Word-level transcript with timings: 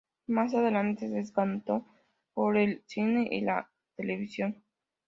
Más 0.25 0.55
adelante 0.55 1.07
se 1.07 1.13
decantó 1.17 1.81
por 2.33 2.53
por 2.53 2.57
el 2.57 2.81
cine 2.87 3.27
y 3.29 3.41
la 3.41 3.69
televisión. 3.95 4.63